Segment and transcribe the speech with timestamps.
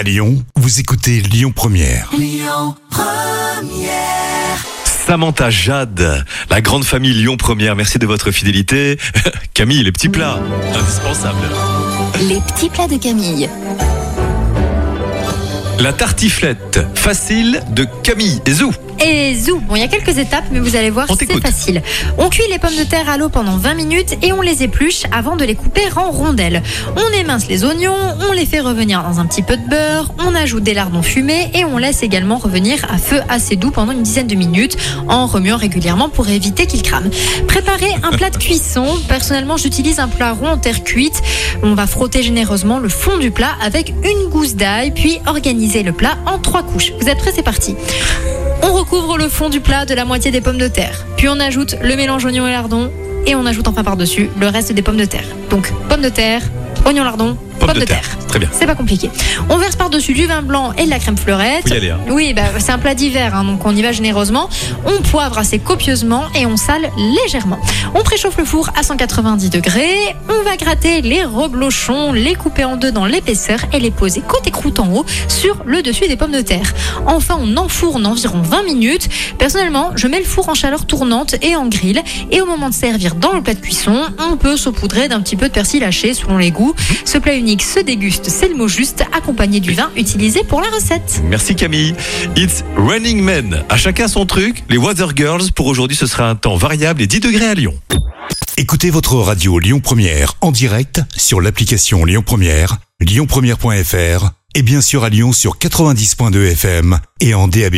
[0.00, 2.10] À Lyon, vous écoutez Lyon Première.
[4.86, 7.76] Samantha Jade, la grande famille Lyon Première.
[7.76, 8.98] Merci de votre fidélité.
[9.52, 10.38] Camille, les petits plats,
[10.74, 11.36] indispensables.
[12.18, 13.50] Les petits plats de Camille.
[15.80, 18.70] La tartiflette, facile de Camille et Zou.
[19.02, 21.80] Et zou, bon, il y a quelques étapes, mais vous allez voir, c'est facile.
[22.18, 25.04] On cuit les pommes de terre à l'eau pendant 20 minutes et on les épluche
[25.10, 26.62] avant de les couper en rondelles.
[26.96, 27.96] On émince les oignons,
[28.28, 31.50] on les fait revenir dans un petit peu de beurre, on ajoute des lardons fumés
[31.54, 34.76] et on laisse également revenir à feu assez doux pendant une dizaine de minutes
[35.08, 37.08] en remuant régulièrement pour éviter qu'ils crament.
[37.48, 38.84] Préparer un plat de cuisson.
[39.08, 41.22] Personnellement, j'utilise un plat rond en terre cuite.
[41.62, 45.92] On va frotter généreusement le fond du plat avec une gousse d'ail, puis organiser le
[45.92, 46.92] plat en trois couches.
[47.00, 47.76] Vous êtes prêts C'est parti.
[48.62, 51.06] On recouvre le fond du plat de la moitié des pommes de terre.
[51.16, 52.90] Puis on ajoute le mélange oignon et lardon.
[53.26, 55.24] Et on ajoute enfin par-dessus le reste des pommes de terre.
[55.48, 56.42] Donc pommes de terre,
[56.86, 57.36] oignon lardon,
[57.66, 58.02] pommes, de, terre.
[58.28, 58.48] Très bien.
[58.52, 59.10] C'est pas compliqué.
[59.48, 61.68] On verse par-dessus du vin blanc et de la crème fleurette.
[61.68, 61.98] Faut y aller, hein.
[62.10, 64.48] Oui, bah, c'est un plat d'hiver, hein, donc on y va généreusement.
[64.86, 67.58] On poivre assez copieusement et on sale légèrement.
[67.94, 70.14] On préchauffe le four à 190 degrés.
[70.28, 74.50] On va gratter les reblochons, les couper en deux dans l'épaisseur et les poser côté
[74.50, 76.72] croûte en haut sur le dessus des pommes de terre.
[77.06, 79.08] Enfin, on enfourne environ 20 minutes.
[79.38, 82.02] Personnellement, je mets le four en chaleur tournante et en grill.
[82.30, 85.36] Et au moment de servir dans le plat de cuisson, on peut saupoudrer d'un petit
[85.36, 86.74] peu de persil haché selon les goûts.
[87.04, 90.68] Ce plat unique se déguste, c'est le mot juste, accompagné du vin utilisé pour la
[90.68, 91.20] recette.
[91.24, 91.94] Merci Camille.
[92.36, 93.64] It's Running Men.
[93.68, 94.62] À chacun son truc.
[94.68, 97.74] Les Weather Girls, pour aujourd'hui, ce sera un temps variable et 10 degrés à Lyon.
[98.56, 105.04] Écoutez votre radio Lyon Première en direct sur l'application Lyon Première, lyonpremière.fr et bien sûr
[105.04, 107.76] à Lyon sur 90.2 FM et en DAB+.